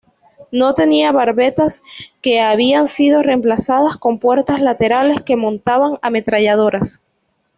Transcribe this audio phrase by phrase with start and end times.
[0.51, 1.83] No tenía barbetas,
[2.23, 7.03] que habían sido reemplazadas con puertas laterales que montaban ametralladoras.